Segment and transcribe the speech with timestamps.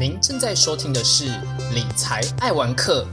[0.00, 1.26] 您正在收听的是
[1.74, 3.06] 《理财爱玩客》，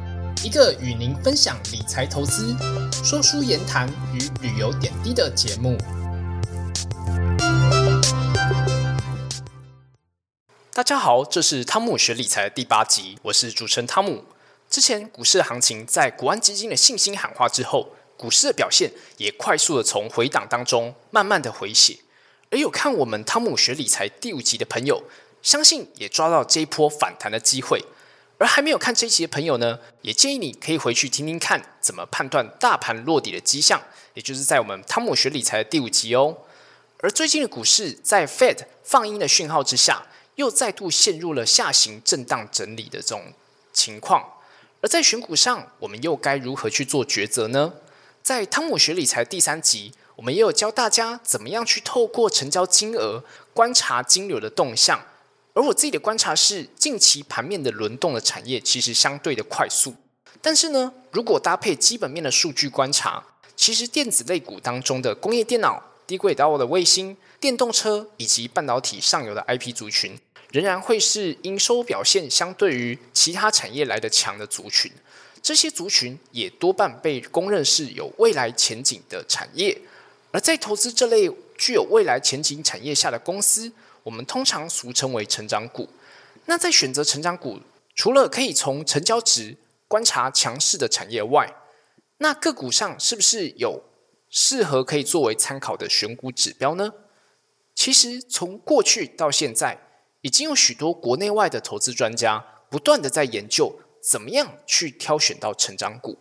[0.45, 2.55] 一个与您分享理财投资、
[3.03, 5.77] 说书言谈与旅游点滴的节目。
[10.71, 14.23] 大家好，这是汤姆学理财的第八集，我是主持人汤姆。
[14.69, 21.97] 之前股市行情在国安基金的信心喊话之后，股市的表现也快速的从回档当中慢慢的回血。
[22.49, 25.03] 而有看我们汤姆学理财第五集的朋友，
[25.41, 27.83] 相信也抓到这一波反弹的机会。
[28.37, 33.81] 而还没有看这一集的朋友呢，也建议你可以回去听听看，怎么判断大盘落底的迹象，
[34.13, 36.37] 也就是在我们汤姆学理财的第五集哦。
[36.99, 40.05] 而最近的股市在 Fed 放鹰的讯号之下，
[40.35, 43.33] 又再度陷入了下行震荡整理的这种
[43.73, 44.23] 情况。
[44.81, 47.73] 而在选股上，我们又该如何去做抉择呢？
[48.21, 49.93] 在汤姆学理财第三集。
[50.17, 54.99] 我们也有教大家怎么样去透过成交金额观察金流的动向，
[55.57, 59.91] 而我自己的观察是，近期盘面的轮动的产业其实相对的快速，
[60.39, 63.23] 但是呢，如果搭配基本面的数据观察，
[63.55, 70.15] 其实电子类股当中的工业电脑、低轨道的卫星、电动车以及半导体上游的 IP 族群，
[70.51, 74.91] 仍然会是营收表现相对于其他产业来的强的族群，
[75.41, 79.75] 这些族群也多半被公认是有未来前景的产业。
[80.29, 83.71] 而在投资这类具有未来前景产业下的公司，
[84.07, 85.89] 我们通常俗称为成长股。
[86.45, 87.59] 那在选择成长股，
[87.93, 91.53] 除了可以从成交值观察强势的产业外，
[92.19, 93.83] 那个股上是不是有
[94.29, 96.93] 适合可以作为参考的选股指标呢？
[97.75, 99.77] 其实从过去到现在，
[100.21, 106.17] 已经有许多国内外的投资专家不断的在研究，怎么样去挑选到成长股。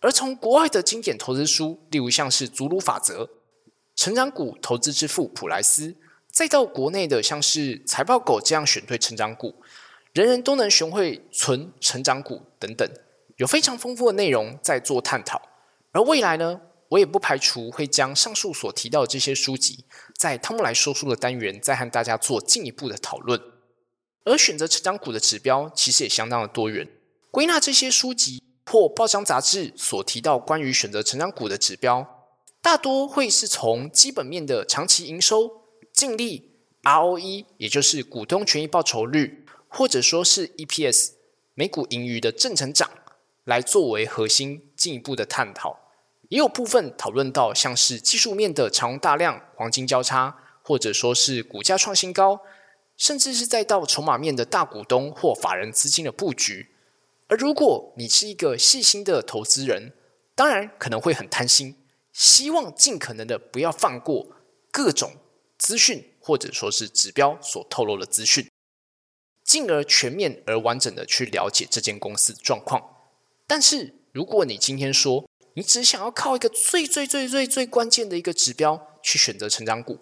[0.00, 3.24] 而从国外的经典投资书，例如像是《祖鲁法则》、
[3.96, 5.96] 成长股投资之父普莱斯，
[6.34, 9.54] 再到国内的像是财报狗这样选对成长股，
[10.12, 12.90] 人人都能学会存成长股等等，
[13.36, 15.40] 有非常丰富的内容在做探讨。
[15.92, 19.84] 而未来呢，我也不排除会将上述所提到的这些书籍，
[20.18, 23.40] 在汤姆来说书的单元，再和大家做进一步的讨论。
[24.24, 26.88] 而选择成长股的指标，其实也相当的多元，
[27.30, 28.42] 归纳这些书籍。
[28.66, 35.63] 或报章杂志所提到关于选择成长股的指标，大多会是从基本面的长期营收、
[36.04, 36.50] 净利、
[36.82, 41.12] ROE，也就是股东权益报酬率，或者说是 EPS
[41.54, 42.90] 每股盈余的正成长，
[43.44, 45.80] 来作为核心进一步的探讨。
[46.28, 52.40] 也有部分讨论到像是技术面的长大量黄金交叉，或者说是股价创新高，
[52.98, 56.74] 甚至是再到筹码面的大股东或法人资金的布局。
[57.28, 59.94] 而如果你是一个细心的投资人，
[60.34, 61.76] 当然可能会很贪心，
[62.12, 64.36] 希望尽可能的不要放过
[64.70, 65.12] 各种
[65.64, 68.46] 资讯或者说是指标所透露的资讯，
[69.42, 72.82] 进而全面而完整的去了解这间公司的状况。
[73.46, 79.98] 但是如果你今天说你只想要靠一个最最最最最关键的一个指标去选择成长股，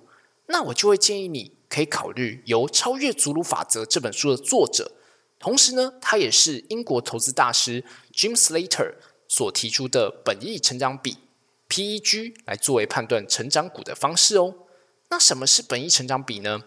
[0.47, 4.91] 那我就会建议你可以考虑由《超越祖鲁法则》这本书的作者。
[5.39, 8.95] 同时呢，他也是英国投资大师 Jim Slater
[9.29, 11.19] 所提出的本益成长比
[11.69, 14.62] （PEG） 来作为判断成长股的方式哦。
[15.13, 16.63] 那什么是本益成长比呢？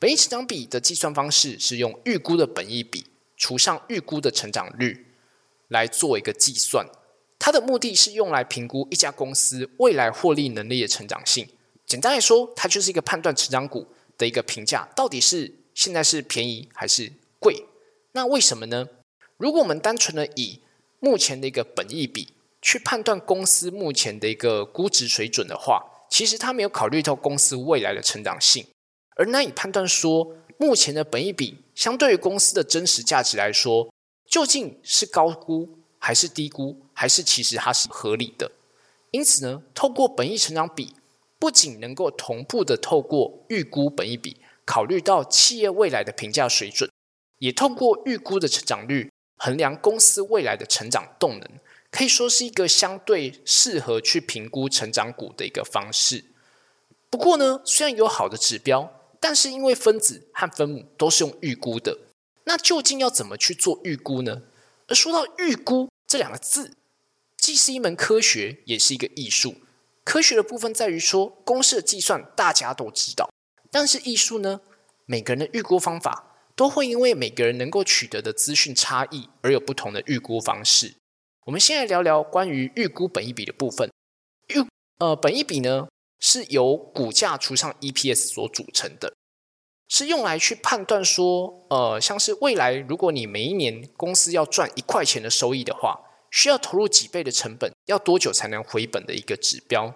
[0.00, 3.06] 本益成长比的计算方式是用预估的本益比
[3.36, 5.06] 除上预估的成长率
[5.68, 6.84] 来做一个计算。
[7.38, 11.48] 它的目的是用来评估一家公司未来获利能力的成长性。
[11.86, 13.86] 简单来说，它就是一个判断成长股
[14.18, 17.64] 的一个评价，到底是现在是便宜还是贵。
[18.10, 18.88] 那为什么呢？
[19.36, 20.58] 如果我们单纯的以
[20.98, 28.64] 目前的一个本益比去判断公司目前的一个估值水准的话，其实他没有考虑到公司未来的成长性，
[29.16, 33.92] 而难以判断说目前的本益比相对于公司的真实价值来说，
[34.24, 38.52] 究竟是高估还是低估，还是其实它是合理的。
[39.10, 40.94] 因此呢，透过本益成长比，
[41.40, 46.88] 不仅能够同步的透过预估本益比，考虑到企业未来的评价水准。
[47.38, 51.50] 也透过预估的成长率衡量公司未来的成长动能，
[51.94, 56.24] 可以说是一个相对适合去评估成长股的一个方式。
[57.08, 61.96] 不过呢，虽然有好的指标，但是因为分子和分母都是用预估的，
[62.46, 64.42] 那究竟要怎么去做预估呢？
[64.88, 66.72] 而说到预估这两个字，
[67.36, 69.54] 既是一门科学，也是一个艺术。
[70.02, 73.30] 科学的部分在于说公式的计算大家都知道，
[73.70, 74.60] 但是艺术呢，
[75.06, 76.32] 每个人的预估方法。
[76.56, 80.94] 都会因为每个人能够取得的资讯差异而有不同的预估方式。
[81.44, 83.90] 我们先来聊聊关于预估本益比的部分。
[84.48, 84.66] 预
[84.98, 85.88] 呃，本益比呢
[86.18, 89.12] 是由股价除上 EPS 所组成的。
[89.86, 96.00] 是用来去判断说，呃，像是未来如果你每一年公司要赚一块钱的收益的话，
[96.30, 99.94] 需要投入几倍的成本，要多久才能回本的一个指标。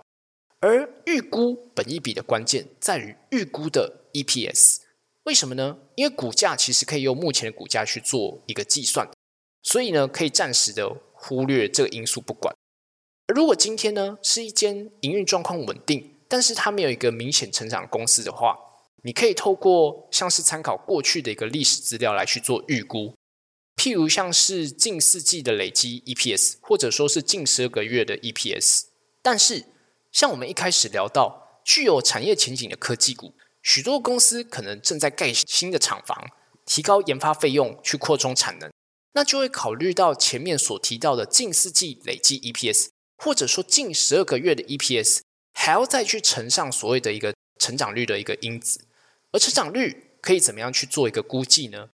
[0.61, 4.81] 而预估本益比的关键在于预估的 EPS，
[5.23, 5.79] 为什么呢？
[5.95, 9.09] 因为股价其实可以用目前的股价去做一个计算，
[9.63, 12.55] 所以呢，可以暂时的忽略这个因素不管。
[13.27, 18.57] 而如果今天呢是一间营运状况稳定，但是它没有一个明显成长公司的话，
[19.03, 23.15] 你可以透过像是参考过去的一个历史资料来去做预估，
[23.77, 28.85] 譬如像是近四季的累积 EPS，或者说是近十二个月的 EPS。
[29.21, 29.67] 但是，
[30.11, 36.29] 像我们一开始聊到具有产业前景的科技股，许多公司可能正在盖新的厂房，
[36.65, 38.71] 提高研发费用去扩充产能，
[39.13, 45.21] 那就会考虑到前面所提到的近四季累计 EPS，或者说近十二个月的 EPS，
[45.53, 48.85] 还要再去乘上所谓的一个成长率的一个因子。
[49.33, 51.91] 而成长率可以怎么样去做一个估计呢？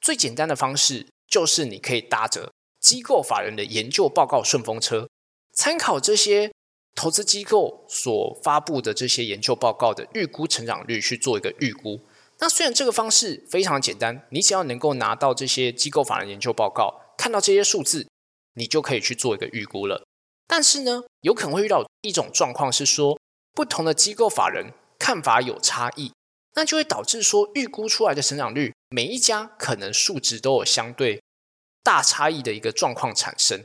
[0.00, 5.08] 最简单的方式就是你可以搭着机构法人的研究报告顺风车，
[5.52, 6.52] 参考这些
[6.94, 12.00] 投资机构所发布的这些研究报告的预估成长率去做一个预估。
[12.44, 18.06] 那虽然这个方式非常简单，你只要能够拿到这些机构法人研究报告，看到这些数字，
[18.56, 20.04] 你就可以去做一个预估了。
[20.46, 23.18] 但是呢，有可能会遇到一种状况是说，
[23.54, 26.12] 不同的机构法人看法有差异。
[26.52, 31.22] 那就会导致说，预估出来的成长率，每一家可能数值都有相对
[31.82, 33.64] 大差异的一个状况产生。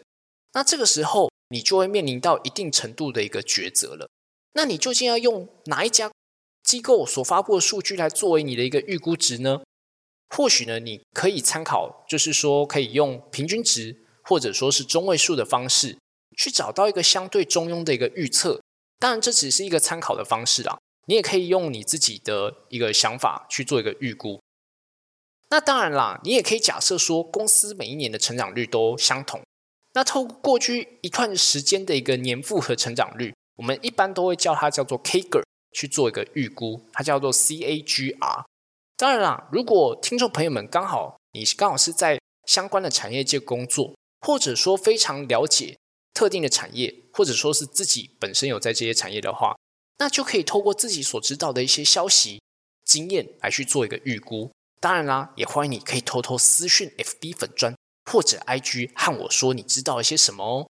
[0.54, 4.08] 那这个时候，你就会面临到一定程度的一个抉择了。
[4.54, 6.10] 那你究竟要用哪一家
[6.64, 9.62] 机构所发布的数据来作为你的一个预估值呢？
[10.30, 15.98] 或许呢，你可以参考，就是说可以用平均值或者说是中位数的方式，
[16.38, 18.62] 去找到一个相对中庸的一个预测。
[19.00, 20.78] 当然，这只是一个参考的方式啦。
[21.08, 24.40] 你也可以用你自己的一个想法去做一个预估。
[25.50, 29.42] 那当然啦，你也可以假设说，公司每一年的成长率都相同。
[29.94, 35.42] 那透过过去一段时间的一个年复合成长率，我们一般都会叫它叫做 Kger
[35.72, 38.44] 去做一个预估，它叫做 CAGR。
[38.98, 45.78] 当然啦，如果听众朋友们刚好你刚好是在相关的产业界工作，或者说非常了解
[46.14, 49.56] 特定的产业，或者说是自己本身有在这些产业的话。
[50.00, 52.42] 那就可以透过自己所知道的一些消息、
[52.86, 54.50] 经验来去做一个预估。
[54.80, 57.76] 当然啦，也欢迎你可以偷偷私讯 FB 粉砖
[58.10, 60.70] 或者 IG 和我说你知道一些什么哦。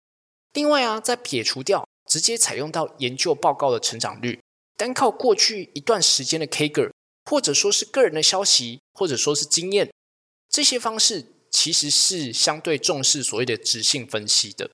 [0.54, 4.40] 另外啊，在撇除掉直接采用到研究报告的成长率，
[4.76, 6.92] 单靠过去一段时间的 Kger，
[7.26, 9.92] 或者说是个人的消息，或者说是经验，
[10.50, 14.72] 这些方式其实是相对重视所谓的直性分析的。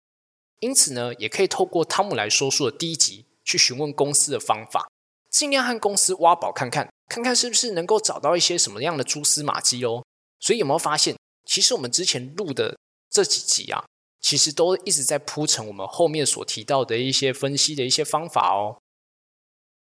[0.60, 3.26] 因此呢，也可以透过汤姆来说书的第一集。
[3.44, 4.88] 去询问公司的方法，
[5.30, 10.06] 尽量和公司挖宝看看，看看是不是能够找到一些什么样的蛛丝马迹哦。
[10.40, 12.78] 所以有没有发现，其实我们之前录的
[13.10, 13.84] 这几集啊，
[14.22, 18.78] 其实都一直在铺陈我们后面所提到的一些分析的一些方法哦。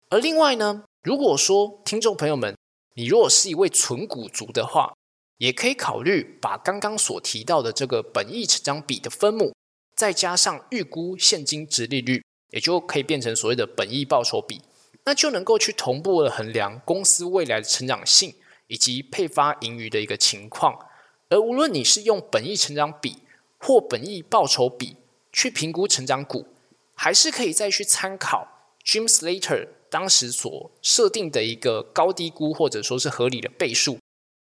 [0.10, 2.56] 而另外呢，如果说听众朋友们，
[2.96, 4.94] 你如果是一位纯股族的话，
[5.38, 9.54] 也可以考虑把刚刚所提到的这个本益成长比的分母，
[9.96, 12.24] 再加上预估现金值利率。
[12.52, 14.60] 也就可以变成所谓的本益报酬比，
[15.06, 18.34] 那就能够去同步的衡量公司未来的成长性
[18.66, 20.88] 以及配发盈余的一个情况。
[21.30, 23.20] 而无论你是用本益成长比
[23.60, 24.98] 或本益报酬比
[25.32, 26.48] 去评估成长股，
[26.96, 28.48] 还是可以再去参考
[28.84, 33.98] Jim Slater 当时所设定的一个高低估或者说是合理的倍数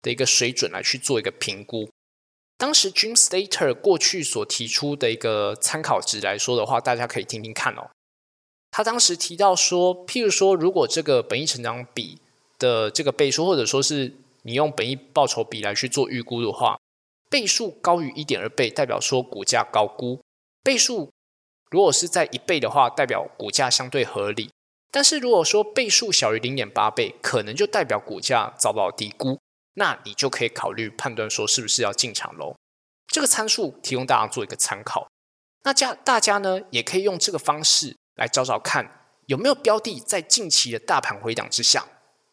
[0.01, 1.89] 的一个水准来去做一个评估。
[2.57, 7.91] 当时 Jim Stater 过去所提出的一个参考值来说的话，大家可以听听看哦。
[8.71, 12.19] 他当时提到说，譬如说，如果这个本益成长比
[12.57, 16.79] 的这个倍数，或者说是你用本益报酬比来去做预估的话，
[17.29, 20.19] 倍数高于一点二倍，代表说股价高估；
[20.63, 21.11] 倍数
[21.69, 24.49] 如果是在一倍的话，代表股价相对合理；
[24.91, 29.39] 但是如果说倍数小于零点八倍，可能就代表股价遭到低估。
[29.73, 32.55] 那你就可以考虑判断说是不是要进场喽。
[33.07, 35.07] 这个参数提供大家做一个参考。
[35.63, 41.85] 那家大家呢也可以用这个方式来找找看有没有标的在近期的大盘回档之下，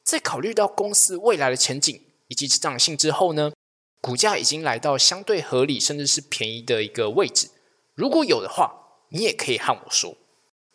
[0.02, 3.52] 在考虑到公司未来的前景以及成长性之后呢，
[4.00, 7.50] 股价已经来到相对合理甚至是便宜的一个位置。
[7.94, 8.72] 如果有的话，
[9.10, 10.16] 你也可以和我说，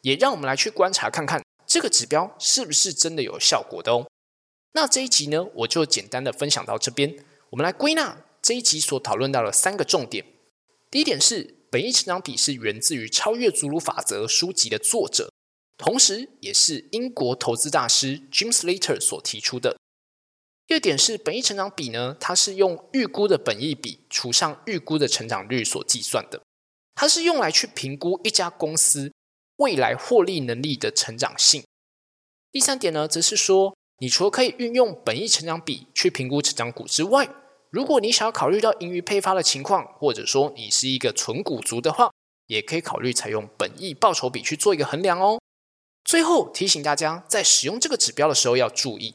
[0.02, 4.10] 也让我们来去观察看看这个指标是不是真的有效果的哦。
[4.74, 7.24] 那这一集呢，我就简单的分享到这边。
[7.52, 10.26] 我们来归纳这一集所讨论到的三个重点。
[10.90, 15.32] 第一点是，本益成长比是源自于《超越祖鲁法则》书籍的作者，
[15.78, 19.78] 同时也是英国投资大师 Jim Slater 所提出的。
[20.66, 26.42] 第二点是本益成长比呢，它是用预估的本益比除上预估的成长率所计算的，
[26.96, 29.12] 它是用来去评估一家公司
[29.60, 31.64] 未来获利能力的成长性。
[32.52, 37.30] 第三点呢，则是说，你除了可以运用本益成长比去评估成长股之外，
[37.70, 42.10] 如果你想要考虑到盈余配发的情况，或者说你是一个纯股族的话，
[42.48, 45.40] 也可以考虑采用本益报酬比去做一个衡量哦。
[46.06, 49.14] 最后提醒大家，在使用这个指标的时候要注意。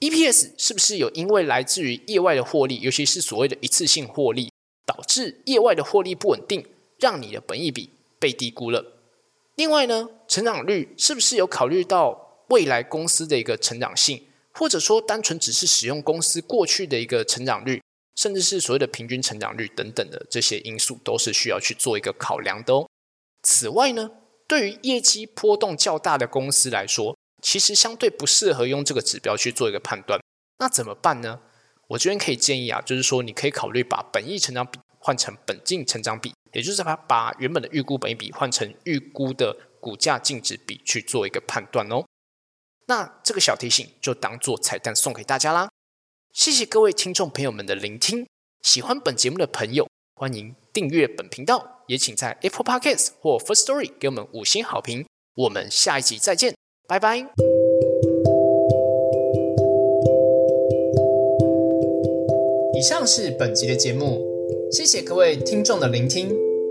[0.00, 4.50] EPS 是不是有因为来自于业外的获利，尤其是所谓的一次性获利，
[4.86, 6.66] 导致业外的获利不稳定，
[6.98, 8.95] 让你的本益比被低估了？
[9.56, 17.82] 另外呢，成长率是不是有考虑到未来公司的一个成长性，或者说单纯只是使用公司过去的一个成长率，
[18.14, 22.86] 甚至是所谓的平均成长率等等的这些因素，都是需要去做一个考量的哦。
[23.42, 24.10] 此外呢，
[24.46, 30.20] 对于业绩波动较大的公司来说，其实相对不适合用这个指标去做一个判断，
[30.58, 31.40] 那怎么办呢？
[31.88, 42.02] 我这边可以建议啊，就是说你可以考虑把本益成长比换成本净成长比，也就是把把原本的预估本益比换成预估的股价净值比去做一个判断哦。
[42.86, 45.68] 那这个小提醒就当做彩蛋送给大家啦。
[46.32, 48.26] 谢谢各位听众朋友们的聆听，
[48.62, 55.04] 喜欢本节目的朋友欢迎订阅本频道，也请在 Apple Podcast 或 First Story 给我们五星好评。
[55.34, 56.54] 我们下一集再见。
[56.88, 57.18] 拜拜。
[62.74, 64.24] 以上是本集的节目，
[64.72, 66.45] 谢谢各位听众的聆听。